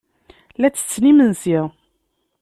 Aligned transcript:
La 0.59 0.67
ttetten 0.69 1.05
imensi. 1.11 1.59